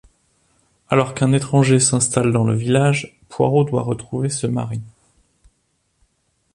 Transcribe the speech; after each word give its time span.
Alors 0.89 1.13
qu'un 1.13 1.31
étranger 1.31 1.79
s'installe 1.79 2.31
dans 2.33 2.43
le 2.43 2.55
village, 2.55 3.19
Poirot 3.29 3.65
doit 3.65 3.83
retrouver 3.83 4.29
ce 4.29 4.47
mari. 4.47 4.81